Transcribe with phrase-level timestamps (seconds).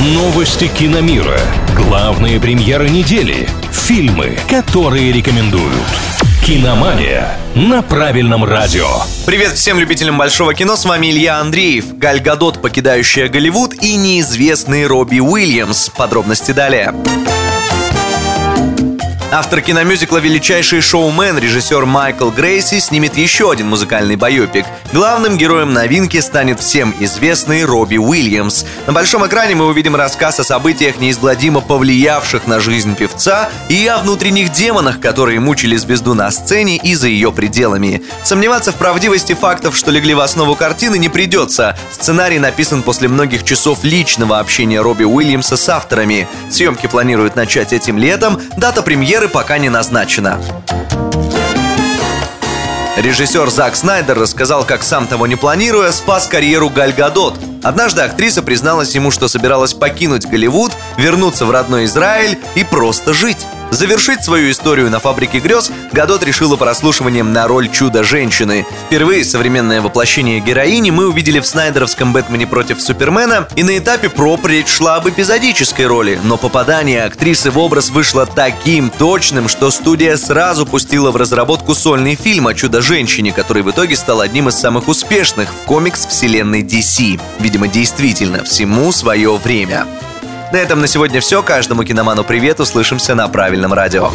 [0.00, 1.40] Новости киномира.
[1.74, 3.48] Главные премьеры недели.
[3.72, 5.74] Фильмы, которые рекомендуют.
[6.46, 8.86] Киномания на правильном радио.
[9.26, 14.86] Привет всем любителям большого кино, с вами Илья Андреев, Галь Гадот, покидающая Голливуд и неизвестный
[14.86, 15.88] Робби Уильямс.
[15.90, 16.94] Подробности далее.
[19.30, 24.64] Автор киномюзикла «Величайший шоумен» режиссер Майкл Грейси снимет еще один музыкальный байопик.
[24.90, 28.64] Главным героем новинки станет всем известный Робби Уильямс.
[28.86, 33.98] На большом экране мы увидим рассказ о событиях, неизгладимо повлиявших на жизнь певца и о
[33.98, 38.02] внутренних демонах, которые мучили звезду на сцене и за ее пределами.
[38.24, 41.76] Сомневаться в правдивости фактов, что легли в основу картины, не придется.
[41.90, 46.26] Сценарий написан после многих часов личного общения Робби Уильямса с авторами.
[46.48, 50.40] Съемки планируют начать этим летом, дата премьеры премьеры пока не назначено.
[52.96, 57.34] Режиссер Зак Снайдер рассказал, как сам того не планируя, спас карьеру Галь Гадот.
[57.64, 63.44] Однажды актриса призналась ему, что собиралась покинуть Голливуд, вернуться в родной Израиль и просто жить.
[63.70, 68.66] Завершить свою историю на фабрике грез Гадот решила прослушиванием на роль чудо-женщины.
[68.86, 74.46] Впервые современное воплощение героини мы увидели в снайдеровском «Бэтмене против Супермена», и на этапе проб
[74.46, 80.16] речь шла об эпизодической роли, но попадание актрисы в образ вышло таким точным, что студия
[80.16, 84.88] сразу пустила в разработку сольный фильм о чудо-женщине, который в итоге стал одним из самых
[84.88, 87.20] успешных в комикс-вселенной DC.
[87.38, 89.86] Видимо, действительно, всему свое время.
[90.52, 91.42] На этом на сегодня все.
[91.42, 92.60] Каждому киноману привет.
[92.60, 94.10] Услышимся на правильном радио.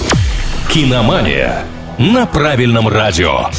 [0.69, 1.63] Киномания
[1.99, 3.49] на правильном радио.